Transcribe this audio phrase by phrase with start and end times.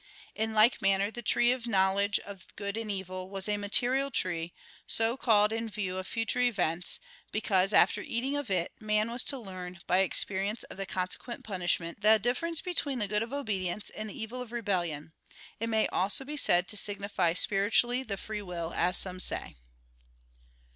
[0.33, 4.09] In like manner the tree of the knowledge of good and evil was a material
[4.09, 4.51] tree,
[4.87, 6.99] so called in view of future events;
[7.31, 12.01] because, after eating of it, man was to learn, by experience of the consequent punishment,
[12.01, 15.13] the difference between the good of obedience and the evil of rebellion.
[15.59, 19.55] It may also be said to signify spiritually the free will as some say.